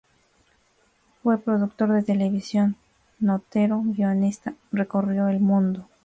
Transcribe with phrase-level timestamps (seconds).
[1.21, 2.75] Fue productor de televisión,
[3.19, 5.87] notero, guionista, recorrió el mundo.